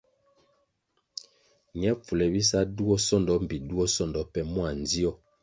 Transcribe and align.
Ñe 1.79 1.89
pfule 1.97 2.25
bisa 2.33 2.57
duo 2.75 2.95
sondo 3.07 3.31
mbpi 3.43 3.57
duo 3.67 3.85
sondo 3.95 4.21
pe 4.33 4.39
mua 4.53 4.69
ndzio. 4.79 5.11